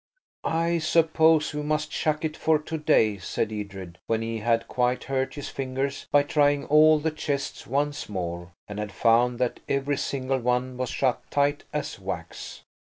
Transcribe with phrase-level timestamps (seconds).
[0.43, 5.03] "I suppose we must chuck it for to day," said Edred, when he had quite
[5.03, 9.97] hurt his fingers by trying all the chests once more, and had found that every
[9.97, 12.63] single one was shut tight as wax.